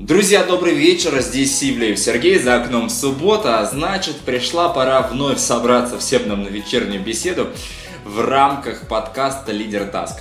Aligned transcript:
Друзья, 0.00 0.44
добрый 0.44 0.72
вечер, 0.72 1.20
здесь 1.20 1.62
Ивлеев 1.62 1.98
Сергей, 1.98 2.38
за 2.38 2.54
окном 2.54 2.88
суббота, 2.88 3.60
а 3.60 3.66
значит 3.66 4.16
пришла 4.20 4.70
пора 4.70 5.02
вновь 5.02 5.38
собраться 5.38 5.98
всем 5.98 6.26
нам 6.26 6.42
на 6.42 6.48
вечернюю 6.48 7.02
беседу 7.02 7.48
в 8.06 8.18
рамках 8.22 8.88
подкаста 8.88 9.52
«Лидер 9.52 9.84
Таск». 9.84 10.20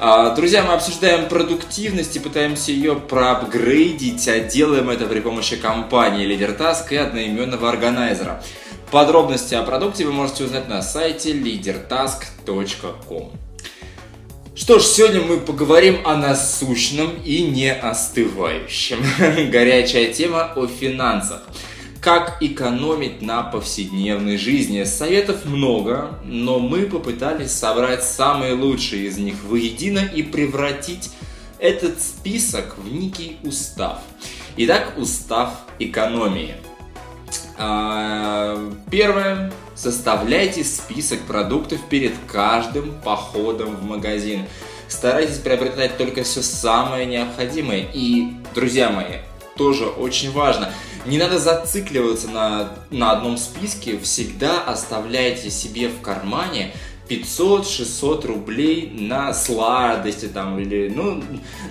А, 0.00 0.34
друзья, 0.34 0.62
мы 0.62 0.72
обсуждаем 0.72 1.28
продуктивность 1.28 2.16
и 2.16 2.18
пытаемся 2.18 2.72
ее 2.72 2.96
проапгрейдить, 2.96 4.26
а 4.26 4.40
делаем 4.40 4.88
это 4.88 5.04
при 5.04 5.20
помощи 5.20 5.56
компании 5.56 6.24
Лидер 6.24 6.52
Таск 6.52 6.90
и 6.90 6.96
одноименного 6.96 7.68
органайзера. 7.68 8.42
Подробности 8.90 9.54
о 9.54 9.64
продукте 9.64 10.06
вы 10.06 10.12
можете 10.12 10.44
узнать 10.44 10.66
на 10.66 10.80
сайте 10.80 11.32
leadertask.com. 11.32 13.32
Что 14.52 14.80
ж, 14.80 14.82
сегодня 14.82 15.20
мы 15.20 15.38
поговорим 15.38 15.98
о 16.04 16.16
насущном 16.16 17.22
и 17.24 17.42
не 17.42 17.72
остывающем. 17.72 18.98
Горячая 19.50 20.12
тема 20.12 20.52
о 20.56 20.66
финансах. 20.66 21.42
Как 22.00 22.38
экономить 22.40 23.22
на 23.22 23.44
повседневной 23.44 24.38
жизни? 24.38 24.82
Советов 24.82 25.44
много, 25.44 26.18
но 26.24 26.58
мы 26.58 26.86
попытались 26.86 27.52
собрать 27.52 28.02
самые 28.02 28.54
лучшие 28.54 29.06
из 29.06 29.18
них 29.18 29.36
воедино 29.44 30.00
и 30.00 30.24
превратить 30.24 31.10
этот 31.60 32.00
список 32.00 32.76
в 32.76 32.92
некий 32.92 33.36
устав. 33.44 33.98
Итак, 34.56 34.94
устав 34.96 35.60
экономии. 35.78 36.54
А, 37.56 38.72
первое 38.90 39.52
Составляйте 39.82 40.62
список 40.62 41.20
продуктов 41.20 41.80
перед 41.88 42.12
каждым 42.30 42.92
походом 43.00 43.76
в 43.76 43.82
магазин. 43.82 44.44
Старайтесь 44.88 45.38
приобретать 45.38 45.96
только 45.96 46.22
все 46.22 46.42
самое 46.42 47.06
необходимое. 47.06 47.86
И, 47.94 48.34
друзья 48.54 48.90
мои, 48.90 49.20
тоже 49.56 49.86
очень 49.86 50.32
важно. 50.32 50.70
Не 51.06 51.16
надо 51.16 51.38
зацикливаться 51.38 52.28
на, 52.28 52.74
на 52.90 53.12
одном 53.12 53.38
списке. 53.38 53.98
Всегда 53.98 54.62
оставляйте 54.64 55.50
себе 55.50 55.88
в 55.88 56.02
кармане 56.02 56.74
500-600 57.10 58.26
рублей 58.26 58.90
на 58.94 59.34
сладости 59.34 60.26
там 60.26 60.58
или 60.60 60.88
ну 60.94 61.22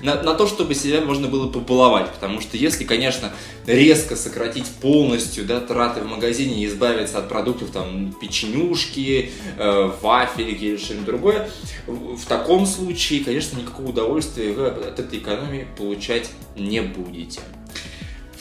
на, 0.04 0.22
на 0.22 0.34
то, 0.34 0.48
чтобы 0.48 0.76
себя 0.76 1.02
можно 1.02 1.28
было 1.28 1.50
побаловать, 1.50 2.12
потому 2.12 2.42
что 2.42 2.58
если, 2.58 2.84
конечно, 2.84 3.32
резко 3.66 4.16
сократить 4.16 4.66
полностью 4.66 5.46
да, 5.46 5.62
траты 5.62 6.02
в 6.02 6.08
магазине 6.08 6.64
и 6.64 6.68
избавиться 6.68 7.20
от 7.20 7.30
продуктов 7.30 7.72
там 7.72 8.14
печенюшки, 8.20 9.32
э, 9.58 9.92
вафельки 10.02 10.66
или 10.66 10.78
что-нибудь 10.78 11.06
другое, 11.06 11.50
в 11.88 12.26
таком 12.26 12.66
случае, 12.66 13.24
конечно, 13.24 13.58
никакого 13.58 13.90
удовольствия 13.90 14.52
вы 14.52 14.68
от 14.68 15.00
этой 15.00 15.20
экономии 15.20 15.68
получать 15.78 16.30
не 16.56 16.82
будете. 16.82 17.40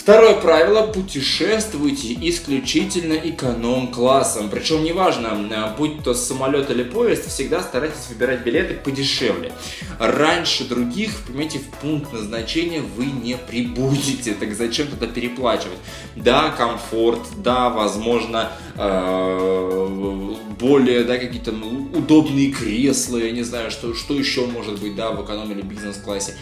Второе 0.08 0.40
правило– 0.40 0.86
путешествуйте 0.94 2.14
исключительно 2.22 3.12
эконом-классом. 3.12 4.48
Причем 4.48 4.82
неважно, 4.82 5.36
э, 5.50 5.76
будь 5.76 6.02
то 6.02 6.14
самолет 6.14 6.70
или 6.70 6.82
поезд, 6.82 7.28
всегда 7.28 7.60
старайтесь 7.60 8.08
выбирать 8.08 8.42
билеты 8.42 8.72
подешевле. 8.72 9.52
Раньше 9.98 10.66
других, 10.66 11.10
понимаете, 11.26 11.58
в 11.58 11.66
пункт 11.82 12.10
назначения 12.14 12.80
вы 12.80 13.04
не 13.04 13.36
прибудете, 13.36 14.32
так 14.32 14.54
зачем 14.54 14.86
тогда 14.86 15.08
переплачивать? 15.08 15.76
Да, 16.16 16.52
комфорт, 16.52 17.20
да, 17.44 17.68
возможно, 17.68 18.52
э, 18.76 20.34
более, 20.58 21.04
да, 21.04 21.18
какие-то 21.18 21.52
удобные 21.52 22.50
кресла, 22.50 23.18
я 23.18 23.30
не 23.30 23.42
знаю, 23.42 23.70
что, 23.70 23.92
что 23.92 24.14
еще 24.14 24.46
может 24.46 24.80
быть, 24.80 24.96
да, 24.96 25.10
в 25.10 25.22
эконом 25.22 25.52
или 25.52 25.60
бизнес-классе. 25.60 26.32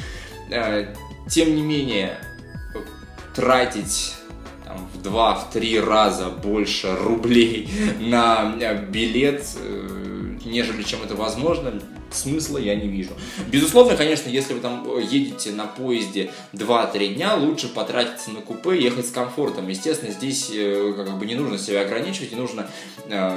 Э, 0.53 0.95
тем 1.29 1.57
не 1.57 1.63
менее, 1.63 2.17
тратить 3.37 4.15
там, 4.65 4.89
в 4.95 5.03
два, 5.03 5.35
в 5.35 5.51
три 5.51 5.79
раза 5.79 6.31
больше 6.31 6.97
рублей 6.97 7.69
на 8.01 8.53
билет, 8.91 9.47
э, 9.57 10.39
нежели 10.45 10.83
чем 10.83 11.03
это 11.05 11.15
возможно, 11.15 11.75
смысла 12.11 12.59
я 12.59 12.75
не 12.75 12.89
вижу. 12.89 13.11
Безусловно, 13.49 13.97
конечно, 13.97 14.29
если 14.29 14.55
вы 14.55 14.61
там 14.61 14.87
едете 15.01 15.53
на 15.53 15.67
поезде 15.67 16.31
2-3 16.55 17.15
дня, 17.15 17.35
лучше 17.35 17.69
потратиться 17.69 18.31
на 18.31 18.41
купе, 18.41 18.81
ехать 18.81 19.07
с 19.07 19.11
комфортом. 19.11 19.69
Естественно, 19.69 20.13
здесь 20.13 20.51
э, 20.53 20.95
как 20.97 21.19
бы 21.19 21.27
не 21.27 21.35
нужно 21.35 21.59
себя 21.59 21.83
ограничивать, 21.83 22.33
не 22.33 22.39
нужно 22.39 22.69
э, 23.09 23.37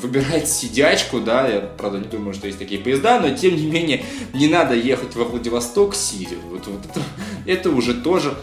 выбирать 0.00 0.48
сидячку, 0.48 1.20
да, 1.20 1.48
я, 1.48 1.60
правда, 1.60 1.98
не 1.98 2.06
думаю, 2.06 2.34
что 2.34 2.46
есть 2.46 2.58
такие 2.58 2.80
поезда, 2.80 3.20
но, 3.20 3.30
тем 3.30 3.54
не 3.54 3.66
менее, 3.66 4.04
не 4.34 4.48
надо 4.48 4.74
ехать 4.74 5.14
во 5.14 5.24
Владивосток 5.24 5.94
сидя. 5.94 6.36
Вот, 6.50 6.66
вот 6.66 6.80
это, 6.84 7.00
это 7.46 7.70
уже 7.70 7.94
тоже 7.94 8.34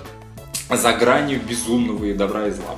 за 0.70 0.94
гранью 0.94 1.42
безумного 1.42 2.06
и 2.06 2.14
добра 2.14 2.48
и 2.48 2.52
зла. 2.52 2.78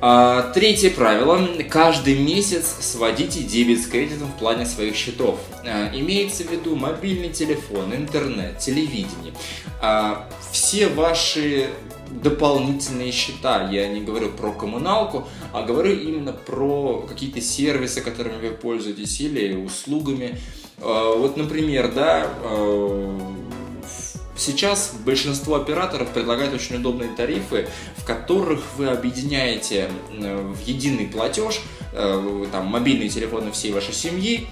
А, 0.00 0.52
третье 0.52 0.90
правило. 0.90 1.40
Каждый 1.68 2.18
месяц 2.18 2.76
сводите 2.80 3.40
дебет 3.40 3.80
с 3.80 3.86
кредитом 3.86 4.28
в 4.28 4.38
плане 4.38 4.64
своих 4.64 4.94
счетов. 4.94 5.40
А, 5.64 5.90
имеется 5.92 6.44
в 6.44 6.52
виду 6.52 6.76
мобильный 6.76 7.30
телефон, 7.30 7.92
интернет, 7.92 8.58
телевидение. 8.58 9.34
А, 9.82 10.28
все 10.52 10.86
ваши 10.88 11.68
дополнительные 12.10 13.10
счета. 13.10 13.68
Я 13.70 13.88
не 13.88 14.00
говорю 14.00 14.30
про 14.30 14.52
коммуналку, 14.52 15.26
а 15.52 15.62
говорю 15.62 15.94
именно 15.94 16.32
про 16.32 17.04
какие-то 17.08 17.40
сервисы, 17.40 18.00
которыми 18.00 18.40
вы 18.40 18.54
пользуетесь 18.54 19.20
или 19.20 19.54
услугами. 19.56 20.38
Вот, 20.78 21.36
например, 21.36 21.92
да, 21.92 22.30
Сейчас 24.38 24.94
большинство 25.04 25.56
операторов 25.56 26.10
предлагают 26.12 26.54
очень 26.54 26.76
удобные 26.76 27.10
тарифы, 27.10 27.68
в 27.96 28.04
которых 28.04 28.62
вы 28.76 28.86
объединяете 28.86 29.90
э, 30.12 30.54
в 30.54 30.64
единый 30.64 31.06
платеж 31.06 31.60
э, 31.92 32.46
там, 32.52 32.66
мобильные 32.66 33.08
телефоны 33.08 33.50
всей 33.50 33.72
вашей 33.72 33.94
семьи, 33.94 34.46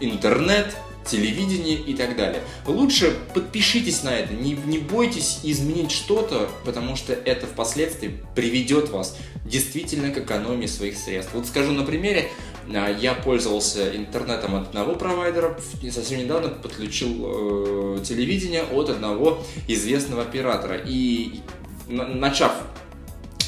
интернет, 0.00 0.76
телевидение 1.06 1.76
и 1.76 1.94
так 1.94 2.16
далее. 2.16 2.42
Лучше 2.66 3.16
подпишитесь 3.32 4.02
на 4.02 4.10
это, 4.10 4.34
не, 4.34 4.52
не 4.52 4.78
бойтесь 4.78 5.40
изменить 5.42 5.92
что-то, 5.92 6.50
потому 6.64 6.96
что 6.96 7.12
это 7.12 7.46
впоследствии 7.46 8.18
приведет 8.34 8.90
вас 8.90 9.16
действительно 9.44 10.10
к 10.10 10.18
экономии 10.18 10.66
своих 10.66 10.98
средств. 10.98 11.32
Вот 11.32 11.46
скажу 11.46 11.72
на 11.72 11.84
примере, 11.84 12.28
я 12.68 13.14
пользовался 13.14 13.96
интернетом 13.96 14.54
от 14.56 14.68
одного 14.68 14.94
провайдера, 14.94 15.58
и 15.82 15.90
совсем 15.90 16.18
недавно 16.18 16.48
подключил 16.48 17.96
э, 17.98 18.04
телевидение 18.04 18.64
от 18.64 18.90
одного 18.90 19.42
известного 19.68 20.22
оператора. 20.22 20.80
И 20.84 21.40
начав 21.88 22.52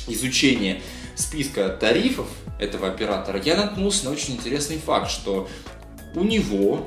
изучение 0.07 0.81
списка 1.15 1.69
тарифов 1.69 2.29
этого 2.61 2.89
оператора, 2.89 3.41
я 3.45 3.57
наткнулся 3.57 4.07
на 4.07 4.13
очень 4.13 4.35
интересный 4.35 4.79
факт, 4.79 5.11
что 5.11 5.49
у 6.15 6.23
него 6.23 6.87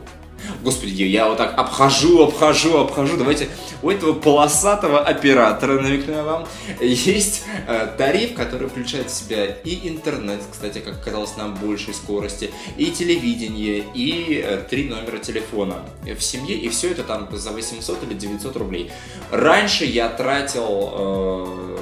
Господи, 0.64 1.04
я 1.04 1.28
вот 1.28 1.38
так 1.38 1.58
обхожу, 1.58 2.24
обхожу, 2.24 2.78
обхожу. 2.78 3.18
Давайте 3.18 3.50
у 3.82 3.90
этого 3.90 4.14
полосатого 4.14 5.00
оператора, 5.00 5.80
намекну 5.80 6.24
вам, 6.24 6.48
есть 6.80 7.44
э, 7.68 7.88
тариф, 7.98 8.34
который 8.36 8.68
включает 8.68 9.10
в 9.10 9.14
себя 9.14 9.46
и 9.46 9.88
интернет, 9.88 10.42
кстати, 10.52 10.80
как 10.80 10.96
оказалось, 11.02 11.36
на 11.38 11.48
большей 11.48 11.94
скорости, 11.94 12.52
и 12.78 12.92
телевидение, 12.92 13.84
и 13.94 14.44
э, 14.46 14.64
три 14.70 14.90
номера 14.90 15.18
телефона 15.18 15.86
в 16.04 16.22
семье, 16.22 16.56
и 16.56 16.70
все 16.70 16.92
это 16.92 17.04
там 17.04 17.28
за 17.32 17.52
800 17.52 18.04
или 18.04 18.14
900 18.14 18.56
рублей. 18.58 18.92
Раньше 19.32 19.86
я 19.86 20.10
тратил 20.10 20.94
э, 20.94 21.78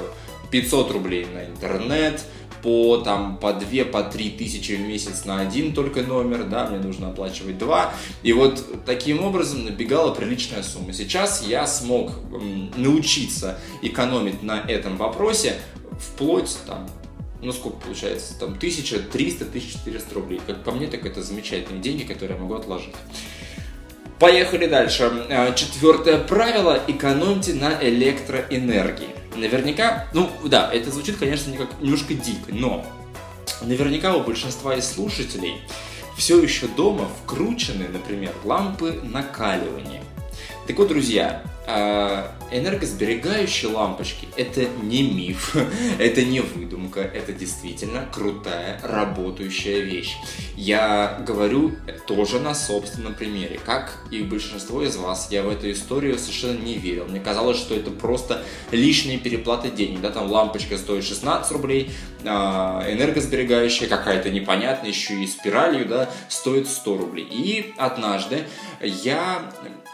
500 0.50 0.90
рублей 0.90 1.26
на 1.26 1.44
интернет, 1.44 2.22
по, 2.62 2.98
там, 2.98 3.36
по 3.36 3.52
2, 3.52 3.84
по 3.84 4.02
3 4.02 4.30
тысячи 4.30 4.72
в 4.72 4.80
месяц 4.80 5.24
на 5.24 5.40
один 5.40 5.72
только 5.72 6.02
номер, 6.02 6.44
да, 6.44 6.66
мне 6.66 6.78
нужно 6.78 7.08
оплачивать 7.08 7.58
два. 7.58 7.92
И 8.22 8.32
вот 8.32 8.64
таким 8.84 9.24
образом 9.24 9.64
набегала 9.64 10.14
приличная 10.14 10.62
сумма. 10.62 10.92
Сейчас 10.92 11.42
я 11.46 11.66
смог 11.66 12.12
научиться 12.76 13.58
экономить 13.82 14.42
на 14.42 14.60
этом 14.60 14.96
вопросе 14.96 15.56
вплоть 15.98 16.56
там, 16.66 16.88
ну 17.42 17.52
сколько 17.52 17.78
получается, 17.78 18.38
там 18.38 18.54
1300-1400 18.54 20.14
рублей. 20.14 20.40
Как 20.46 20.64
по 20.64 20.72
мне, 20.72 20.86
так 20.86 21.04
это 21.06 21.22
замечательные 21.22 21.80
деньги, 21.80 22.04
которые 22.04 22.36
я 22.36 22.42
могу 22.42 22.54
отложить. 22.54 22.94
Поехали 24.18 24.66
дальше. 24.66 25.10
А, 25.30 25.52
четвертое 25.52 26.18
правило– 26.18 26.78
экономьте 26.86 27.54
на 27.54 27.78
электроэнергии. 27.82 29.19
Наверняка, 29.36 30.08
ну 30.12 30.30
да, 30.44 30.70
это 30.72 30.90
звучит, 30.90 31.16
конечно, 31.16 31.50
немножко 31.80 32.14
дико, 32.14 32.52
но 32.52 32.84
наверняка 33.62 34.14
у 34.14 34.22
большинства 34.22 34.74
из 34.74 34.90
слушателей 34.90 35.60
все 36.16 36.42
еще 36.42 36.66
дома 36.66 37.08
вкручены, 37.22 37.88
например, 37.88 38.32
лампы 38.44 39.00
накаливания. 39.02 40.02
Так 40.66 40.78
вот, 40.78 40.88
друзья, 40.88 41.42
энергосберегающие 42.50 43.70
лампочки– 43.70 44.28
это 44.36 44.66
не 44.82 45.02
миф, 45.02 45.56
это 45.98 46.22
не 46.22 46.40
выдумка, 46.40 47.00
это 47.00 47.32
действительно 47.32 48.06
крутая 48.12 48.80
работающая 48.82 49.80
вещь. 49.80 50.16
Я 50.56 51.22
говорю 51.26 51.72
тоже 52.06 52.40
на 52.40 52.54
собственном 52.54 53.14
примере. 53.14 53.60
Как 53.64 53.98
и 54.10 54.22
большинство 54.22 54.82
из 54.82 54.96
вас, 54.96 55.28
я 55.30 55.42
в 55.42 55.48
эту 55.48 55.70
историю 55.70 56.18
совершенно 56.18 56.58
не 56.58 56.76
верил. 56.76 57.06
Мне 57.06 57.20
казалось, 57.20 57.58
что 57.58 57.74
это 57.74 57.90
просто 57.90 58.42
лишние 58.70 59.18
переплаты 59.18 59.70
денег. 59.70 60.00
Да, 60.00 60.10
там 60.10 60.30
лампочка 60.30 60.76
стоит 60.78 61.04
16 61.04 61.52
рублей, 61.52 61.90
а, 62.24 62.84
энергосберегающая 62.90 63.88
какая-то 63.88 64.30
непонятная, 64.30 64.90
еще 64.90 65.22
и 65.22 65.26
спиралью, 65.26 65.86
да, 65.86 66.10
стоит 66.28 66.68
100 66.68 66.96
рублей. 66.96 67.26
И 67.30 67.72
однажды 67.76 68.44
я 68.82 69.50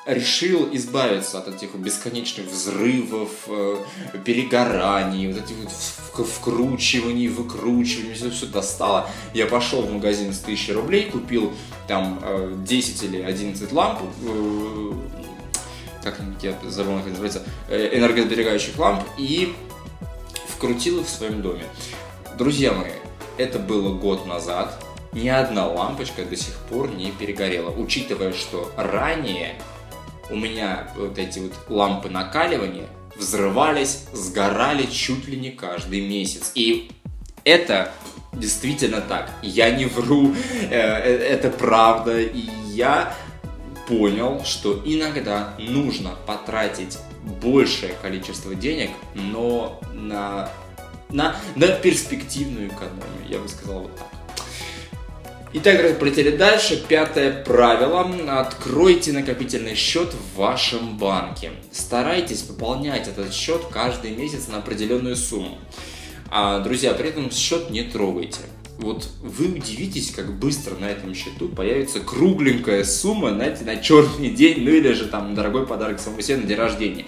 решил 0.06 0.68
избавиться 0.72 1.38
от 1.38 1.48
этих 1.48 1.74
бесконечных 1.74 2.46
взрывов, 2.46 3.30
э, 3.48 3.76
перегораний, 4.24 5.32
вот 5.32 5.42
этих 5.42 5.56
вот 5.56 6.28
вкручиваний, 6.28 7.28
выкручиваний, 7.28 8.14
все, 8.14 8.30
все 8.30 8.46
достало. 8.46 9.10
Я 9.34 9.46
пошел 9.46 9.82
в 9.82 9.92
магазин 9.92 10.32
с 10.32 10.40
1000 10.42 10.74
рублей, 10.74 11.10
купил 11.10 11.52
там 11.88 12.20
10 12.64 13.02
э, 13.02 13.06
или 13.06 13.22
11 13.22 13.72
ламп, 13.72 13.98
э, 14.22 14.92
как 16.04 16.20
я 16.40 16.56
забыл, 16.68 16.98
как 16.98 17.08
называется, 17.08 17.42
энергосберегающих 17.68 18.78
ламп, 18.78 19.02
и 19.18 19.54
вкрутил 20.48 21.00
их 21.00 21.06
в 21.06 21.10
своем 21.10 21.42
доме. 21.42 21.64
Друзья 22.38 22.72
мои, 22.72 22.92
это 23.38 23.58
было 23.58 23.92
год 23.92 24.24
назад, 24.24 24.80
ни 25.12 25.28
одна 25.28 25.66
лампочка 25.66 26.24
до 26.24 26.36
сих 26.36 26.54
пор 26.70 26.94
не 26.94 27.10
перегорела, 27.10 27.70
учитывая, 27.70 28.32
что 28.32 28.70
ранее 28.76 29.56
у 30.30 30.36
меня 30.36 30.88
вот 30.96 31.18
эти 31.18 31.38
вот 31.38 31.52
лампы 31.68 32.08
накаливания 32.08 32.88
взрывались, 33.16 34.04
сгорали 34.12 34.86
чуть 34.86 35.26
ли 35.28 35.36
не 35.36 35.50
каждый 35.50 36.06
месяц. 36.06 36.52
И 36.54 36.90
это 37.44 37.92
действительно 38.32 39.00
так. 39.00 39.30
Я 39.42 39.70
не 39.70 39.86
вру, 39.86 40.32
э, 40.32 40.68
э, 40.70 41.16
это 41.16 41.50
правда. 41.50 42.20
И 42.20 42.48
я 42.72 43.14
понял, 43.88 44.44
что 44.44 44.82
иногда 44.84 45.54
нужно 45.58 46.10
потратить 46.26 46.98
большее 47.40 47.94
количество 48.02 48.54
денег, 48.54 48.90
но 49.14 49.80
на, 49.92 50.50
на, 51.10 51.36
на 51.54 51.68
перспективную 51.68 52.68
экономию, 52.68 53.28
я 53.28 53.38
бы 53.38 53.48
сказал 53.48 53.80
вот 53.80 53.96
так. 53.96 54.06
Итак, 55.58 55.78
друзья, 55.78 55.96
полетели 55.96 56.36
дальше. 56.36 56.84
Пятое 56.86 57.42
правило. 57.42 58.06
Откройте 58.38 59.12
накопительный 59.12 59.74
счет 59.74 60.12
в 60.12 60.36
вашем 60.36 60.98
банке. 60.98 61.52
Старайтесь 61.72 62.42
пополнять 62.42 63.08
этот 63.08 63.32
счет 63.32 63.62
каждый 63.70 64.10
месяц 64.10 64.48
на 64.48 64.58
определенную 64.58 65.16
сумму. 65.16 65.56
А, 66.28 66.60
друзья, 66.60 66.92
при 66.92 67.08
этом 67.08 67.30
счет 67.30 67.70
не 67.70 67.84
трогайте. 67.84 68.40
Вот 68.76 69.08
вы 69.22 69.46
удивитесь, 69.46 70.10
как 70.10 70.38
быстро 70.38 70.74
на 70.74 70.90
этом 70.90 71.14
счету 71.14 71.48
появится 71.48 72.00
кругленькая 72.00 72.84
сумма, 72.84 73.30
знаете, 73.30 73.64
на 73.64 73.78
черный 73.78 74.28
день, 74.28 74.62
ну 74.62 74.70
или 74.72 74.92
же 74.92 75.06
там 75.06 75.34
дорогой 75.34 75.66
подарок 75.66 76.00
самому 76.00 76.20
себе 76.20 76.36
на 76.36 76.42
день 76.42 76.58
рождения. 76.58 77.06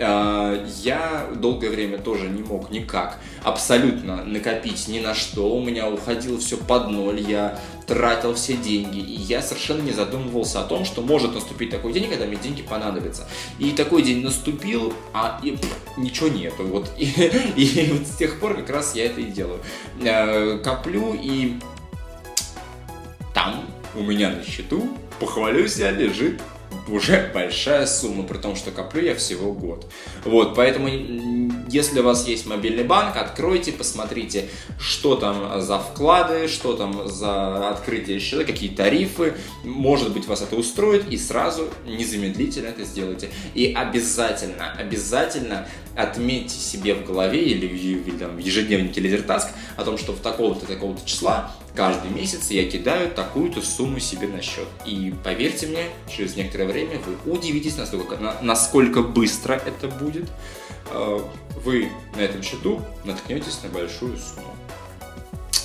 А, 0.00 0.64
я 0.82 1.26
долгое 1.34 1.70
время 1.70 1.98
тоже 1.98 2.28
не 2.28 2.42
мог 2.42 2.70
никак 2.70 3.18
абсолютно 3.42 4.24
накопить 4.24 4.88
ни 4.88 5.00
на 5.00 5.14
что. 5.14 5.54
У 5.54 5.62
меня 5.62 5.88
уходило 5.90 6.38
все 6.38 6.56
под 6.56 6.90
ноль, 6.90 7.20
я 7.20 7.58
тратил 7.86 8.34
все 8.34 8.54
деньги. 8.54 8.98
И 8.98 9.20
я 9.22 9.42
совершенно 9.42 9.82
не 9.82 9.92
задумывался 9.92 10.60
о 10.60 10.64
том, 10.64 10.84
что 10.84 11.02
может 11.02 11.34
наступить 11.34 11.70
такой 11.70 11.92
день, 11.92 12.08
когда 12.08 12.26
мне 12.26 12.36
деньги 12.36 12.62
понадобятся. 12.62 13.28
И 13.58 13.72
такой 13.72 14.02
день 14.02 14.22
наступил, 14.22 14.92
а 15.12 15.40
и, 15.42 15.52
пфф, 15.52 15.76
ничего 15.96 16.28
нету. 16.28 16.64
Вот. 16.64 16.90
И, 16.98 17.04
и 17.64 17.92
вот 17.92 18.06
с 18.06 18.16
тех 18.16 18.38
пор 18.38 18.54
как 18.54 18.70
раз 18.70 18.94
я 18.94 19.06
это 19.06 19.20
и 19.20 19.24
делаю. 19.24 19.60
А, 20.02 20.58
коплю 20.58 21.14
и 21.20 21.54
там 23.34 23.64
у 23.94 24.02
меня 24.02 24.30
на 24.30 24.44
счету, 24.44 24.88
похвалюсь 25.18 25.76
я, 25.76 25.90
лежит 25.90 26.40
уже 26.88 27.30
большая 27.32 27.86
сумма, 27.86 28.24
при 28.24 28.38
том, 28.38 28.56
что 28.56 28.70
коплю 28.70 29.02
я 29.02 29.14
всего 29.14 29.52
год. 29.52 29.90
Вот, 30.24 30.54
поэтому, 30.54 30.88
если 31.68 32.00
у 32.00 32.02
вас 32.02 32.26
есть 32.26 32.46
мобильный 32.46 32.84
банк, 32.84 33.16
откройте, 33.16 33.72
посмотрите, 33.72 34.48
что 34.78 35.16
там 35.16 35.60
за 35.60 35.78
вклады, 35.78 36.48
что 36.48 36.74
там 36.74 37.08
за 37.08 37.68
открытие 37.70 38.18
счета, 38.18 38.44
какие 38.44 38.70
тарифы, 38.70 39.34
может 39.64 40.12
быть, 40.12 40.26
вас 40.26 40.42
это 40.42 40.56
устроит, 40.56 41.08
и 41.08 41.16
сразу 41.16 41.68
незамедлительно 41.86 42.68
это 42.68 42.84
сделайте. 42.84 43.30
И 43.54 43.72
обязательно, 43.72 44.72
обязательно 44.72 45.68
отметьте 45.98 46.56
себе 46.56 46.94
в 46.94 47.04
голове 47.04 47.42
или, 47.42 47.66
или 47.66 48.16
там, 48.16 48.36
в 48.36 48.38
ежедневнике 48.38 49.00
Лидертаск 49.00 49.48
о 49.76 49.82
том, 49.82 49.98
что 49.98 50.12
в 50.12 50.20
такого-то 50.20 50.64
такого-то 50.64 51.04
числа 51.04 51.50
каждый 51.74 52.10
месяц 52.10 52.50
я 52.50 52.70
кидаю 52.70 53.10
такую-то 53.10 53.60
сумму 53.62 53.98
себе 53.98 54.28
на 54.28 54.40
счет. 54.40 54.68
И 54.86 55.12
поверьте 55.24 55.66
мне, 55.66 55.86
через 56.08 56.36
некоторое 56.36 56.66
время 56.66 57.00
вы 57.00 57.32
удивитесь, 57.32 57.76
насколько, 57.76 58.16
насколько 58.40 59.02
быстро 59.02 59.54
это 59.54 59.88
будет. 59.88 60.30
Э, 60.92 61.18
вы 61.64 61.90
на 62.16 62.20
этом 62.20 62.42
счету 62.42 62.80
наткнетесь 63.04 63.58
на 63.64 63.68
большую 63.68 64.16
сумму. 64.18 64.54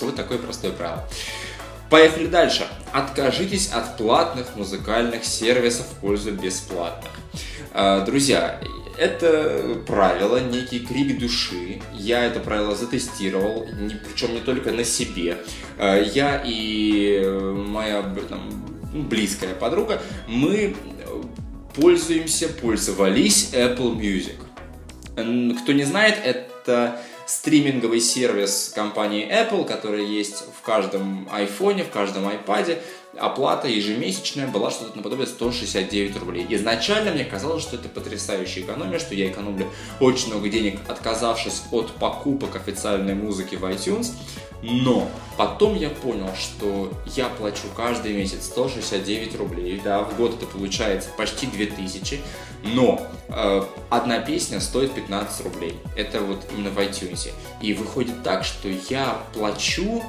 Вот 0.02 0.16
такое 0.16 0.40
простое 0.40 0.72
правило. 0.72 1.08
Поехали 1.92 2.26
дальше. 2.26 2.68
Откажитесь 2.92 3.72
от 3.72 3.98
платных 3.98 4.56
музыкальных 4.56 5.24
сервисов 5.24 5.86
в 5.86 5.96
пользу 5.98 6.32
бесплатных. 6.32 7.12
Э, 7.72 8.04
друзья, 8.04 8.60
это 8.98 9.82
правило, 9.86 10.38
некий 10.38 10.80
крик 10.80 11.20
души. 11.20 11.82
Я 11.94 12.26
это 12.26 12.40
правило 12.40 12.76
затестировал, 12.76 13.68
не, 13.80 13.96
причем 13.96 14.34
не 14.34 14.40
только 14.40 14.72
на 14.72 14.84
себе. 14.84 15.38
Э, 15.78 16.04
я 16.14 16.42
и 16.46 17.24
моя 17.54 18.04
там, 18.30 18.50
близкая 18.94 19.56
подруга, 19.56 20.02
мы 20.28 20.76
пользуемся, 21.76 22.50
пользовались 22.50 23.52
Apple 23.54 23.98
Music. 23.98 24.36
Кто 25.62 25.72
не 25.74 25.84
знает, 25.84 26.16
это 26.24 27.00
стриминговый 27.26 28.00
сервис 28.00 28.72
компании 28.74 29.28
Apple, 29.28 29.66
который 29.66 30.06
есть 30.06 30.44
в 30.58 30.62
каждом 30.62 31.28
iPhone, 31.32 31.84
в 31.84 31.90
каждом 31.90 32.28
iPad 32.28 32.82
оплата 33.18 33.68
ежемесячная 33.68 34.48
была 34.48 34.72
что-то 34.72 34.98
наподобие 34.98 35.28
169 35.28 36.18
рублей. 36.18 36.46
Изначально 36.50 37.12
мне 37.12 37.26
казалось, 37.26 37.64
что 37.64 37.76
это 37.76 37.90
потрясающая 37.90 38.64
экономия, 38.64 39.00
что 39.00 39.14
я 39.16 39.30
экономлю 39.30 39.70
очень 40.00 40.30
много 40.30 40.50
денег, 40.50 40.80
отказавшись 40.88 41.64
от 41.72 41.92
покупок 41.94 42.56
официальной 42.56 43.14
музыки 43.14 43.56
в 43.56 43.64
iTunes. 43.66 44.12
Но 44.64 45.10
потом 45.38 45.76
я 45.76 45.90
понял, 45.90 46.30
что 46.40 46.92
я 47.18 47.28
плачу 47.28 47.64
каждый 47.76 48.14
месяц 48.14 48.46
169 48.46 49.36
рублей, 49.36 49.82
да, 49.84 50.04
в 50.04 50.16
год 50.16 50.36
это 50.36 50.46
получается 50.46 51.10
почти 51.18 51.48
2000, 51.48 52.22
но 52.64 53.02
э, 53.30 53.62
одна 53.90 54.20
песня 54.20 54.60
стоит 54.60 54.94
15 54.94 55.46
рублей. 55.46 55.80
Это 55.96 56.22
вот 56.22 56.46
именно 56.52 56.70
в 56.70 56.78
iTunes. 56.80 57.32
И 57.62 57.74
выходит 57.74 58.22
так, 58.24 58.44
что 58.44 58.68
я 58.90 59.18
плачу 59.34 60.04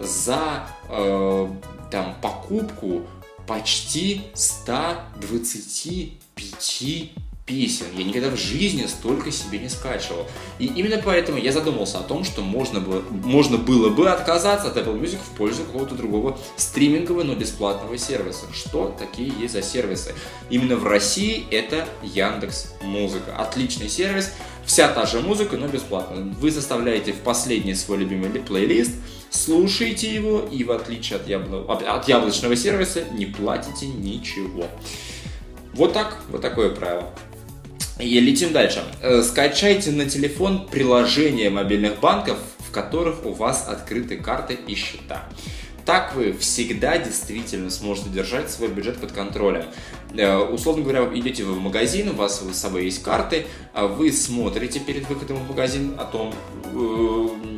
за 0.00 0.66
э, 0.88 1.48
там 1.90 2.14
покупку 2.20 3.02
почти 3.46 4.22
125 4.34 7.12
песен. 7.44 7.86
Я 7.96 8.04
никогда 8.04 8.30
в 8.30 8.36
жизни 8.36 8.86
столько 8.86 9.30
себе 9.32 9.58
не 9.58 9.68
скачивал. 9.68 10.26
И 10.58 10.66
именно 10.66 11.00
поэтому 11.04 11.38
я 11.38 11.52
задумался 11.52 11.98
о 11.98 12.02
том, 12.02 12.24
что 12.24 12.40
можно 12.40 12.80
было, 12.80 13.02
можно 13.10 13.58
было 13.58 13.90
бы 13.90 14.08
отказаться 14.10 14.68
от 14.68 14.76
Apple 14.76 15.00
Music 15.00 15.18
в 15.18 15.36
пользу 15.36 15.64
какого-то 15.64 15.94
другого 15.94 16.38
стримингового, 16.56 17.24
но 17.24 17.34
бесплатного 17.34 17.98
сервиса. 17.98 18.46
Что 18.52 18.94
такие 18.96 19.32
есть 19.40 19.54
за 19.54 19.62
сервисы? 19.62 20.14
Именно 20.50 20.76
в 20.76 20.86
России 20.86 21.44
это 21.50 21.88
Яндекс 22.02 22.72
Музыка. 22.82 23.36
Отличный 23.36 23.88
сервис. 23.88 24.32
Вся 24.64 24.86
та 24.88 25.06
же 25.06 25.20
музыка, 25.20 25.56
но 25.56 25.66
бесплатно. 25.66 26.32
Вы 26.38 26.52
заставляете 26.52 27.12
в 27.12 27.18
последний 27.18 27.74
свой 27.74 27.98
любимый 27.98 28.30
плейлист, 28.30 28.92
слушаете 29.30 30.14
его 30.14 30.48
и 30.50 30.62
в 30.62 30.70
отличие 30.70 31.18
от, 31.18 31.26
ябло... 31.26 31.64
от 31.72 32.08
яблочного 32.08 32.54
сервиса 32.54 33.02
не 33.12 33.26
платите 33.26 33.86
ничего. 33.86 34.68
Вот 35.74 35.92
так, 35.94 36.18
вот 36.28 36.42
такое 36.42 36.70
правило. 36.70 37.12
И 37.98 38.20
летим 38.20 38.52
дальше. 38.52 38.82
Э, 39.00 39.22
скачайте 39.22 39.90
на 39.90 40.08
телефон 40.08 40.66
приложения 40.66 41.50
мобильных 41.50 42.00
банков, 42.00 42.38
в 42.58 42.70
которых 42.70 43.26
у 43.26 43.32
вас 43.32 43.68
открыты 43.68 44.16
карты 44.16 44.58
и 44.66 44.74
счета. 44.74 45.28
Так 45.84 46.14
вы 46.14 46.32
всегда 46.32 46.96
действительно 46.96 47.68
сможете 47.70 48.08
держать 48.08 48.50
свой 48.50 48.68
бюджет 48.68 48.98
под 48.98 49.12
контролем. 49.12 49.64
Э, 50.16 50.36
условно 50.38 50.82
говоря, 50.82 51.08
идете 51.14 51.44
вы 51.44 51.54
в 51.54 51.60
магазин, 51.60 52.10
у 52.10 52.14
вас 52.14 52.40
с 52.40 52.56
собой 52.56 52.84
есть 52.84 53.02
карты, 53.02 53.46
а 53.74 53.86
вы 53.86 54.12
смотрите 54.12 54.80
перед 54.80 55.08
выходом 55.08 55.38
в 55.38 55.48
магазин 55.48 55.94
о 55.98 56.04
том, 56.04 56.34
э, 56.64 57.51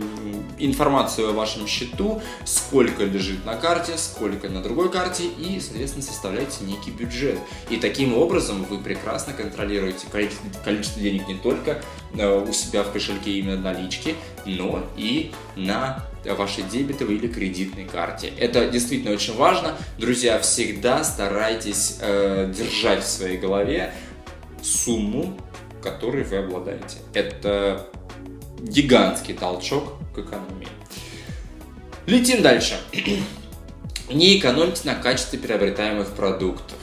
информацию 0.59 1.31
о 1.31 1.33
вашем 1.33 1.67
счету, 1.67 2.23
сколько 2.45 3.05
лежит 3.05 3.45
на 3.45 3.57
карте, 3.57 3.97
сколько 3.97 4.49
на 4.49 4.63
другой 4.63 4.91
карте 4.91 5.25
и, 5.25 5.61
соответственно, 5.61 6.05
составляете 6.05 6.65
некий 6.65 6.91
бюджет. 6.91 7.39
И 7.71 7.77
таким 7.77 8.17
образом 8.17 8.65
вы 8.65 8.79
прекрасно 8.79 9.33
контролируете 9.33 10.07
количество, 10.11 11.01
денег 11.01 11.29
не 11.29 11.35
только 11.37 11.83
э, 12.17 12.45
у 12.49 12.53
себя 12.53 12.83
в 12.83 12.93
кошельке 12.93 13.33
именно 13.33 13.61
налички, 13.61 14.15
но 14.45 14.85
и 14.97 15.33
на 15.57 16.05
вашей 16.33 16.65
дебетовой 16.65 17.17
или 17.17 17.29
кредитной 17.29 17.85
карте. 17.85 18.33
Это 18.39 18.69
действительно 18.69 19.13
очень 19.15 19.37
важно. 19.37 19.77
Друзья, 19.99 20.39
всегда 20.39 21.05
старайтесь 21.05 21.99
э, 22.01 22.53
держать 22.57 23.05
в 23.05 23.09
своей 23.09 23.37
голове 23.37 23.93
сумму, 24.63 25.39
которой 25.83 26.25
вы 26.25 26.39
обладаете. 26.39 26.99
Это 27.13 27.87
гигантский 28.61 29.35
толчок 29.35 29.95
к 30.15 30.19
экономии. 30.19 30.69
Летим 32.07 32.43
дальше. 32.43 32.79
Не 34.11 34.39
экономьте 34.39 34.83
на 34.85 34.95
качестве 34.95 35.39
приобретаемых 35.39 36.09
продуктов. 36.11 36.77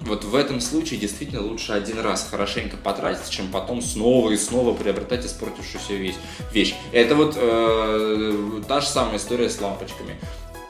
Вот 0.00 0.24
в 0.24 0.34
этом 0.36 0.60
случае 0.60 1.00
действительно 1.00 1.42
лучше 1.42 1.72
один 1.72 2.00
раз 2.00 2.28
хорошенько 2.30 2.76
потратить, 2.76 3.28
чем 3.30 3.50
потом 3.50 3.82
снова 3.82 4.30
и 4.30 4.36
снова 4.36 4.72
приобретать 4.72 5.26
испортившуюся 5.26 5.94
вещь. 5.94 6.14
вещь. 6.52 6.74
Это 6.92 7.16
вот 7.16 7.34
э, 7.36 8.62
та 8.66 8.80
же 8.80 8.86
самая 8.86 9.16
история 9.16 9.50
с 9.50 9.60
лампочками. 9.60 10.16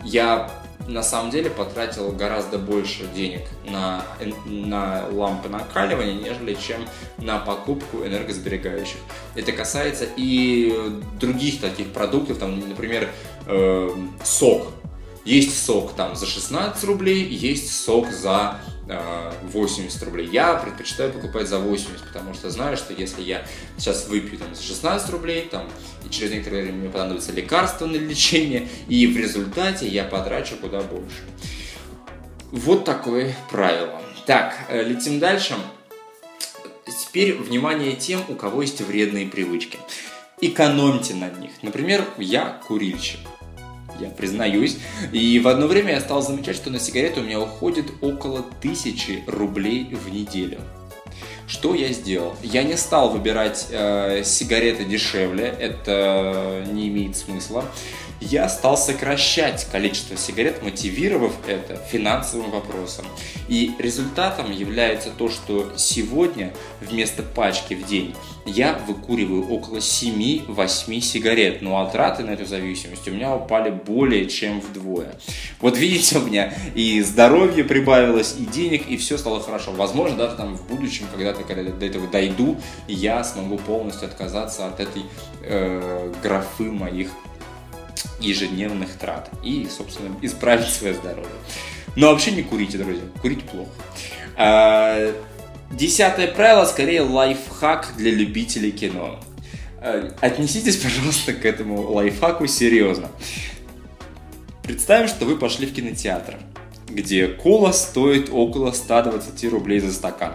Я 0.02 0.50
на 0.86 1.02
самом 1.02 1.30
деле 1.30 1.50
потратил 1.50 2.12
гораздо 2.12 2.58
больше 2.58 3.06
денег 3.14 3.42
на, 3.64 4.04
на 4.46 5.06
лампы 5.10 5.48
накаливания, 5.48 6.14
нежели 6.14 6.54
чем 6.54 6.86
на 7.18 7.38
покупку 7.38 8.06
энергосберегающих. 8.06 8.98
Это 9.34 9.52
касается 9.52 10.06
и 10.16 11.00
других 11.20 11.60
таких 11.60 11.88
продуктов, 11.92 12.38
там, 12.38 12.58
например, 12.68 13.10
э, 13.46 13.90
сок. 14.24 14.68
Есть 15.24 15.62
сок 15.64 15.92
там 15.92 16.16
за 16.16 16.26
16 16.26 16.82
рублей, 16.84 17.22
есть 17.24 17.70
сок 17.84 18.10
за 18.10 18.60
80 18.88 20.02
рублей. 20.02 20.28
Я 20.32 20.54
предпочитаю 20.54 21.12
покупать 21.12 21.48
за 21.48 21.58
80, 21.58 22.06
потому 22.06 22.34
что 22.34 22.50
знаю, 22.50 22.76
что 22.76 22.92
если 22.92 23.22
я 23.22 23.46
сейчас 23.76 24.08
выпью 24.08 24.38
там, 24.38 24.54
за 24.54 24.62
16 24.62 25.10
рублей, 25.10 25.48
там, 25.50 25.68
и 26.06 26.10
через 26.10 26.32
некоторое 26.32 26.62
время 26.62 26.78
мне 26.78 26.88
понадобится 26.88 27.32
лекарство 27.32 27.86
на 27.86 27.96
лечение, 27.96 28.68
и 28.88 29.06
в 29.06 29.16
результате 29.16 29.86
я 29.86 30.04
потрачу 30.04 30.56
куда 30.56 30.80
больше. 30.80 31.22
Вот 32.50 32.84
такое 32.84 33.34
правило. 33.50 34.00
Так, 34.26 34.54
э, 34.68 34.82
летим 34.82 35.18
дальше. 35.18 35.54
Теперь 36.86 37.34
внимание 37.34 37.94
тем, 37.94 38.22
у 38.28 38.34
кого 38.34 38.62
есть 38.62 38.80
вредные 38.80 39.26
привычки. 39.26 39.78
Экономьте 40.40 41.14
на 41.14 41.30
них. 41.30 41.50
Например, 41.62 42.06
я 42.16 42.60
курильщик 42.66 43.20
я 44.00 44.10
признаюсь. 44.10 44.78
И 45.12 45.38
в 45.40 45.48
одно 45.48 45.66
время 45.66 45.92
я 45.92 46.00
стал 46.00 46.22
замечать, 46.22 46.56
что 46.56 46.70
на 46.70 46.78
сигареты 46.78 47.20
у 47.20 47.24
меня 47.24 47.40
уходит 47.40 47.86
около 48.00 48.44
тысячи 48.60 49.22
рублей 49.26 49.94
в 49.94 50.12
неделю. 50.12 50.60
Что 51.46 51.74
я 51.74 51.92
сделал? 51.92 52.36
Я 52.42 52.62
не 52.62 52.76
стал 52.76 53.10
выбирать 53.10 53.68
э, 53.70 54.22
сигареты 54.22 54.84
дешевле, 54.84 55.46
это 55.58 56.64
не 56.70 56.88
имеет 56.88 57.16
смысла 57.16 57.64
я 58.20 58.48
стал 58.48 58.76
сокращать 58.76 59.66
количество 59.70 60.16
сигарет, 60.16 60.62
мотивировав 60.62 61.32
это 61.46 61.76
финансовым 61.76 62.50
вопросом. 62.50 63.06
И 63.48 63.72
результатом 63.78 64.50
является 64.50 65.10
то, 65.10 65.28
что 65.28 65.72
сегодня 65.76 66.52
вместо 66.80 67.22
пачки 67.22 67.74
в 67.74 67.86
день 67.86 68.14
я 68.44 68.78
выкуриваю 68.86 69.48
около 69.48 69.76
7-8 69.76 71.00
сигарет, 71.00 71.62
но 71.62 71.80
а 71.80 71.86
траты 71.86 72.24
на 72.24 72.30
эту 72.30 72.46
зависимость 72.46 73.06
у 73.06 73.10
меня 73.10 73.34
упали 73.34 73.70
более 73.70 74.26
чем 74.26 74.60
вдвое. 74.60 75.14
Вот 75.60 75.76
видите, 75.76 76.18
у 76.18 76.22
меня 76.22 76.52
и 76.74 77.00
здоровье 77.02 77.64
прибавилось, 77.64 78.36
и 78.38 78.44
денег, 78.44 78.88
и 78.88 78.96
все 78.96 79.18
стало 79.18 79.40
хорошо. 79.40 79.72
Возможно, 79.72 80.16
даже 80.16 80.36
там 80.36 80.56
в 80.56 80.66
будущем, 80.66 81.06
когда-то, 81.12 81.44
когда 81.44 81.70
до 81.70 81.86
этого 81.86 82.08
дойду, 82.08 82.56
я 82.86 83.22
смогу 83.22 83.58
полностью 83.58 84.08
отказаться 84.08 84.66
от 84.66 84.80
этой 84.80 85.02
э, 85.42 86.12
графы 86.22 86.64
моих 86.64 87.10
ежедневных 88.20 88.90
трат 88.94 89.30
и, 89.42 89.68
собственно, 89.68 90.14
исправить 90.22 90.68
свое 90.68 90.94
здоровье. 90.94 91.30
Но 91.96 92.10
вообще 92.10 92.30
не 92.32 92.42
курите, 92.42 92.78
друзья. 92.78 93.02
Курить 93.20 93.42
плохо. 93.44 93.70
А, 94.36 95.12
десятое 95.72 96.28
правило, 96.28 96.64
скорее 96.64 97.02
лайфхак 97.02 97.94
для 97.96 98.10
любителей 98.10 98.70
кино. 98.70 99.18
А, 99.80 100.14
отнеситесь, 100.20 100.76
пожалуйста, 100.76 101.32
к 101.32 101.44
этому 101.44 101.90
лайфхаку 101.90 102.46
серьезно. 102.46 103.10
Представим, 104.62 105.08
что 105.08 105.24
вы 105.24 105.36
пошли 105.36 105.66
в 105.66 105.72
кинотеатр, 105.72 106.36
где 106.88 107.26
кола 107.26 107.72
стоит 107.72 108.28
около 108.30 108.72
120 108.72 109.44
рублей 109.50 109.80
за 109.80 109.92
стакан. 109.92 110.34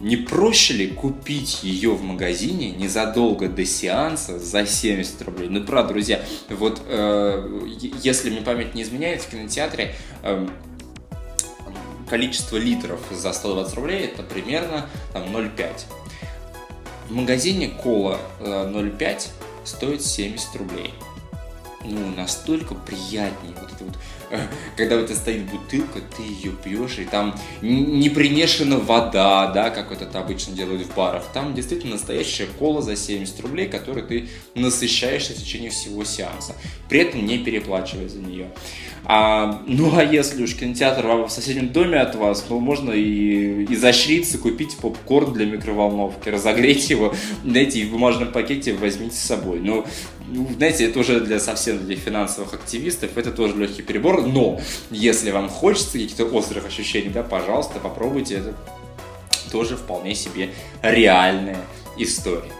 Не 0.00 0.16
проще 0.16 0.74
ли 0.74 0.88
купить 0.88 1.64
ее 1.64 1.90
в 1.90 2.02
магазине 2.02 2.70
незадолго 2.70 3.48
до 3.48 3.64
сеанса 3.64 4.38
за 4.38 4.64
70 4.64 5.22
рублей? 5.22 5.48
Ну, 5.48 5.64
правда, 5.64 5.92
друзья, 5.92 6.24
вот 6.48 6.80
э, 6.86 7.66
если 8.02 8.30
мне 8.30 8.42
память 8.42 8.74
не 8.74 8.82
изменяет, 8.82 9.22
в 9.22 9.30
кинотеатре 9.30 9.96
э, 10.22 10.46
количество 12.08 12.56
литров 12.56 13.00
за 13.10 13.32
120 13.32 13.74
рублей 13.74 14.04
это 14.04 14.22
примерно 14.22 14.86
там, 15.12 15.24
0,5. 15.24 15.82
В 17.08 17.12
магазине 17.12 17.68
кола 17.68 18.20
э, 18.38 18.44
0,5 18.44 19.28
стоит 19.64 20.02
70 20.02 20.56
рублей. 20.56 20.94
Ну, 21.84 22.06
настолько 22.16 22.74
приятнее 22.74 23.54
вот 23.60 23.72
это 23.72 23.84
вот 23.84 23.94
когда 24.76 24.96
у 24.96 25.04
тебя 25.04 25.16
стоит 25.16 25.44
бутылка, 25.44 26.00
ты 26.16 26.22
ее 26.22 26.52
пьешь, 26.52 26.98
и 26.98 27.04
там 27.04 27.34
не 27.62 28.08
примешана 28.10 28.78
вода, 28.78 29.48
да, 29.52 29.70
как 29.70 29.90
вот 29.90 30.02
это 30.02 30.18
обычно 30.18 30.54
делают 30.54 30.82
в 30.82 30.94
барах. 30.94 31.24
Там 31.32 31.54
действительно 31.54 31.94
настоящая 31.94 32.46
кола 32.58 32.82
за 32.82 32.96
70 32.96 33.40
рублей, 33.40 33.68
которой 33.68 34.04
ты 34.04 34.28
насыщаешься 34.54 35.32
в 35.32 35.36
течение 35.36 35.70
всего 35.70 36.04
сеанса, 36.04 36.54
при 36.88 37.00
этом 37.00 37.24
не 37.24 37.38
переплачивая 37.38 38.08
за 38.08 38.18
нее. 38.18 38.50
А, 39.04 39.62
ну 39.66 39.96
а 39.96 40.04
если 40.04 40.42
уж 40.42 40.54
кинотеатр 40.54 41.06
в 41.06 41.30
соседнем 41.30 41.70
доме 41.70 41.98
от 41.98 42.14
вас, 42.14 42.44
ну 42.50 42.58
можно 42.58 42.92
и 42.92 43.64
изощриться, 43.72 44.38
купить 44.38 44.76
попкорн 44.76 45.32
для 45.32 45.46
микроволновки, 45.46 46.28
разогреть 46.28 46.90
его, 46.90 47.14
знаете, 47.44 47.80
и 47.80 47.84
в 47.86 47.92
бумажном 47.92 48.32
пакете 48.32 48.74
возьмите 48.74 49.16
с 49.16 49.20
собой. 49.20 49.60
Ну, 49.60 49.86
ну, 50.30 50.46
знаете, 50.56 50.84
это 50.84 50.98
уже 50.98 51.20
для 51.20 51.40
совсем 51.40 51.78
для 51.86 51.96
финансовых 51.96 52.52
активистов, 52.52 53.16
это 53.16 53.32
тоже 53.32 53.56
легкий 53.56 53.82
перебор, 53.82 54.17
но 54.26 54.60
если 54.90 55.30
вам 55.30 55.48
хочется 55.48 55.92
каких-то 55.92 56.24
острых 56.24 56.66
ощущений, 56.66 57.10
да, 57.10 57.22
пожалуйста, 57.22 57.78
попробуйте, 57.80 58.36
это 58.36 58.54
тоже 59.50 59.76
вполне 59.76 60.14
себе 60.14 60.50
реальная 60.82 61.58
история. 61.96 62.52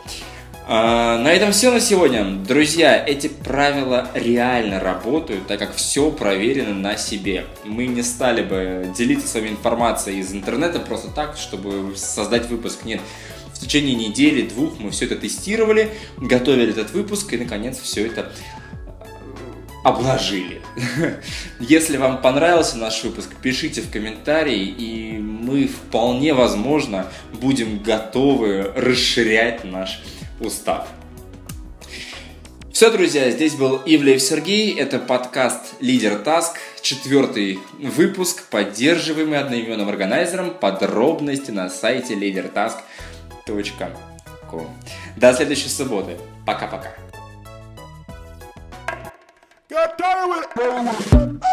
А, 0.71 1.17
на 1.17 1.33
этом 1.33 1.51
все 1.53 1.73
на 1.73 1.81
сегодня. 1.81 2.25
Друзья, 2.47 3.03
эти 3.03 3.29
правила 3.29 4.11
реально 4.13 4.81
работают, 4.81 5.47
так 5.47 5.59
как 5.59 5.75
все 5.75 6.11
проверено 6.11 6.75
на 6.75 6.99
себе. 6.99 7.47
Мы 7.65 7.87
не 7.87 8.03
стали 8.03 8.43
бы 8.43 8.93
делиться 8.95 9.27
с 9.27 9.35
вами 9.35 9.49
информацией 9.49 10.21
из 10.21 10.31
интернета 10.35 10.79
просто 10.79 11.09
так, 11.09 11.39
чтобы 11.39 11.97
создать 11.97 12.51
выпуск. 12.51 12.85
Нет, 12.85 13.01
в 13.55 13.61
течение 13.61 13.95
недели, 13.95 14.43
двух 14.43 14.79
мы 14.79 14.91
все 14.91 15.07
это 15.07 15.17
тестировали, 15.17 15.91
готовили 16.19 16.71
этот 16.71 16.93
выпуск 16.93 17.33
и, 17.33 17.39
наконец, 17.39 17.81
все 17.81 18.07
это 18.07 18.31
обложили. 19.89 20.61
Если 21.59 21.97
вам 21.97 22.21
понравился 22.21 22.77
наш 22.77 23.03
выпуск, 23.03 23.31
пишите 23.43 23.81
в 23.81 23.91
комментарии, 23.91 24.65
и 24.67 25.19
мы 25.19 25.67
вполне 25.67 26.35
возможно 26.35 27.07
будем 27.33 27.83
готовы 27.83 28.73
расширять 28.77 29.65
наш 29.65 30.01
устав. 30.41 30.87
Все, 32.73 32.91
друзья, 32.93 33.31
здесь 33.31 33.55
был 33.55 33.83
Ивлеев 33.85 34.23
Сергей, 34.23 34.79
это 34.79 35.01
подкаст 35.01 35.75
«Лидер 35.81 36.17
Таск», 36.19 36.59
четвертый 36.81 37.59
выпуск, 37.81 38.45
поддерживаемый 38.51 39.41
одноименным 39.41 39.89
органайзером, 39.89 40.51
подробности 40.51 41.51
на 41.51 41.71
сайте 41.71 42.15
leadertask.com. 42.15 43.91
До 45.17 45.35
следующей 45.35 45.71
субботы. 45.71 46.17
Пока-пока. 46.47 47.08
Get 49.69 49.99
tired 49.99 50.29
with 50.31 51.43
it. 51.43 51.48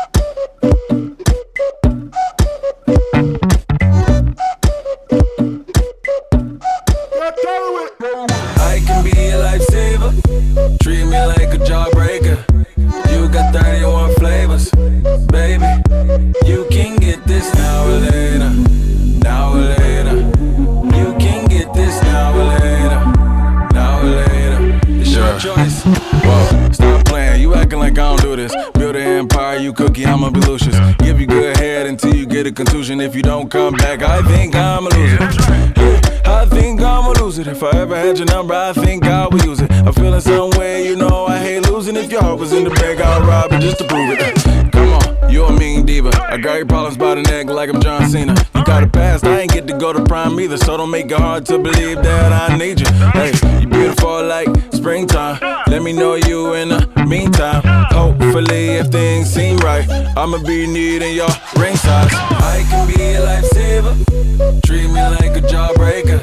don't 28.16 28.30
do 28.30 28.36
this. 28.36 28.56
Build 28.74 28.96
an 28.96 29.02
empire, 29.02 29.58
you 29.58 29.74
cookie, 29.74 30.06
I'ma 30.06 30.30
be 30.30 30.40
Lucius. 30.42 30.76
Give 30.98 31.20
you 31.20 31.28
good 31.28 31.58
head 31.58 31.88
until 31.88 32.16
you 32.16 32.26
get 32.26 32.48
a 32.48 32.52
contusion. 32.52 33.02
If 33.02 33.16
you 33.16 33.22
don't 33.22 33.50
come 33.50 33.74
back, 33.74 34.02
I 34.02 34.22
think 34.24 34.56
I'ma 34.56 34.90
lose 34.90 35.14
it. 35.14 36.28
I 36.28 36.46
think 36.46 36.82
I'm 36.82 37.06
a 37.06 37.12
loser. 37.22 37.50
If 37.50 37.64
I 37.64 37.72
ever 37.78 37.96
had 37.96 38.18
your 38.18 38.28
number, 38.28 38.54
I 38.54 38.74
think 38.74 39.06
I 39.06 39.28
would 39.28 39.44
use 39.44 39.62
it. 39.62 39.72
I'm 39.72 39.94
feeling 39.94 40.22
some 40.22 40.50
way, 40.52 40.88
you 40.88 40.96
know 40.96 41.26
I 41.26 41.38
hate 41.40 41.70
losing. 41.70 41.96
If 41.96 42.12
your 42.12 42.22
heart 42.22 42.40
was 42.40 42.52
in 42.54 42.64
the 42.64 42.72
bag, 42.72 43.00
I'd 43.00 43.26
rob 43.26 43.52
it 43.54 43.62
just 43.62 43.78
to 43.80 43.88
prove 43.88 44.10
it. 44.12 44.72
Come 44.72 44.94
on 44.94 45.05
you 45.30 45.46
a 45.46 45.52
mean 45.58 45.86
diva. 45.86 46.12
I 46.30 46.38
got 46.38 46.58
your 46.58 46.66
problems 46.66 46.98
by 46.98 47.16
the 47.16 47.22
neck 47.22 47.48
like 47.48 47.70
I'm 47.70 47.82
John 47.82 48.10
Cena. 48.10 48.36
You 48.56 48.64
got 48.64 48.84
a 48.84 48.88
past, 48.88 49.26
I 49.26 49.42
ain't 49.42 49.52
get 49.52 49.68
to 49.68 49.78
go 49.78 49.94
to 49.94 50.04
prime 50.04 50.40
either, 50.40 50.58
so 50.58 50.78
don't 50.78 50.92
make 50.92 51.12
it 51.12 51.18
hard 51.18 51.46
to 51.48 51.58
believe 51.58 52.02
that 52.04 52.50
I 52.50 52.58
need 52.58 52.80
you. 52.80 52.88
Hey, 53.14 53.32
you 53.62 53.68
beautiful 53.68 54.24
like 54.26 54.50
springtime. 54.74 55.40
Let 55.68 55.82
me 55.82 55.94
know 55.94 56.16
you 56.16 56.54
in 56.54 56.70
the 56.70 57.06
meantime. 57.08 57.62
Hopefully, 57.92 58.78
if 58.80 58.88
things 58.88 59.34
seem 59.34 59.58
right, 59.58 59.88
I'ma 60.18 60.38
be 60.44 60.68
needing 60.68 61.16
your 61.16 61.30
ring 61.58 61.76
size. 61.76 62.14
I 62.14 62.66
can 62.70 62.88
be 62.88 63.02
a 63.14 63.22
lifesaver. 63.22 64.62
Treat 64.66 64.88
me 64.88 65.02
like 65.18 65.36
a 65.38 65.42
jawbreaker. 65.42 66.22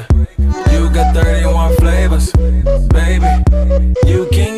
You 0.71 0.89
got 0.89 1.13
31 1.15 1.75
flavors, 1.75 2.31
baby. 2.89 3.27
You 4.05 4.27
can 4.31 4.52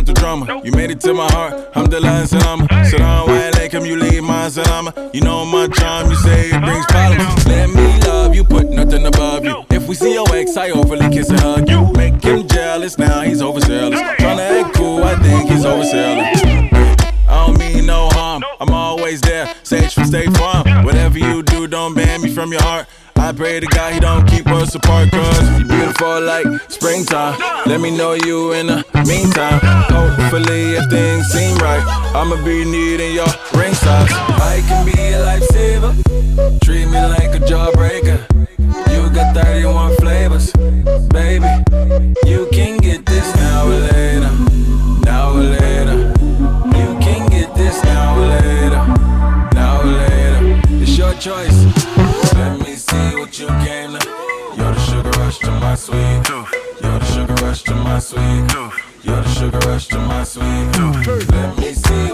not 0.00 0.06
the 0.06 0.20
drama. 0.20 0.60
You 0.64 0.72
made 0.72 0.90
it 0.90 1.00
to 1.02 1.12
my 1.12 1.30
heart. 1.32 1.68
I'm 1.74 1.86
the 1.86 1.98
and 1.98 2.28
salama. 2.28 2.66
Sit 2.84 2.98
down, 2.98 3.28
white 3.28 3.54
lake, 3.56 3.72
come 3.72 3.84
you 3.84 3.96
leave 3.96 4.22
my 4.22 4.48
salama. 4.48 4.92
You 5.12 5.20
know 5.20 5.44
my 5.44 5.68
charm, 5.68 6.10
you 6.10 6.16
say 6.16 6.48
it 6.48 6.62
brings 6.62 6.86
problems. 6.86 7.46
Let 7.46 7.68
me 7.68 8.00
love 8.06 8.34
you, 8.34 8.44
put 8.44 8.70
nothing 8.70 9.04
above 9.06 9.44
you. 9.44 9.64
If 9.70 9.88
we 9.88 9.94
see 9.94 10.14
your 10.14 10.26
ex, 10.34 10.56
I 10.56 10.70
overly 10.70 11.08
kiss 11.10 11.28
and 11.28 11.40
hug 11.40 11.68
you. 11.68 11.92
Make 11.92 12.22
him 12.22 12.48
jealous, 12.48 12.98
now 12.98 13.20
he's 13.20 13.42
overzealous. 13.42 14.00
Tryna 14.00 14.64
act 14.64 14.74
cool, 14.76 15.04
I 15.04 15.16
think 15.16 15.50
he's 15.50 15.64
overselling. 15.64 16.72
I 17.28 17.46
don't 17.46 17.58
mean 17.58 17.86
no 17.86 18.08
harm. 18.12 18.42
I'm 18.58 18.70
always 18.70 19.20
there. 19.20 19.54
Sage 19.62 19.94
from 19.94 20.04
State 20.04 20.36
Farm. 20.36 20.84
Whatever 20.84 21.18
you 21.18 21.42
do, 21.42 21.66
don't 21.66 21.94
ban 21.94 22.22
me 22.22 22.32
from 22.34 22.52
your 22.52 22.62
heart. 22.62 22.86
I 23.30 23.32
pray 23.32 23.60
to 23.60 23.66
God 23.66 23.92
he 23.92 24.00
don't 24.00 24.26
keep 24.26 24.48
us 24.48 24.74
apart, 24.74 25.12
cause 25.12 25.58
you 25.60 25.64
beautiful 25.64 26.20
like 26.20 26.48
springtime. 26.68 27.38
Let 27.64 27.80
me 27.80 27.96
know 27.96 28.14
you 28.14 28.54
in 28.54 28.66
the 28.66 28.84
meantime. 29.06 29.60
Hopefully, 29.86 30.74
if 30.74 30.90
things 30.90 31.28
seem 31.28 31.56
right, 31.58 31.80
I'ma 32.12 32.44
be 32.44 32.64
needing 32.64 33.14
your 33.14 33.28
ring 33.54 33.72
size. 33.72 34.10
I 34.10 34.64
can 34.66 34.84
be 34.84 35.00
a 35.14 35.22
lifesaver. 35.22 36.60
Treat 36.64 36.86
me 36.86 37.00
like 37.00 37.32
a 37.32 37.38
jawbreaker. 37.38 38.18
You 38.92 39.08
got 39.14 39.32
31 39.32 39.94
flavors, 39.98 40.50
baby. 41.10 41.46
You 42.26 42.48
can 42.50 42.78
get 42.78 43.09
my 57.90 57.98
sweet. 57.98 58.22
You're 59.02 59.22
the 59.22 59.28
sugar 59.34 59.58
rush 59.66 59.88
to 59.88 59.98
my 59.98 60.22
sweet. 60.22 60.42
Let 61.32 61.58
me 61.58 61.74
see 61.74 62.09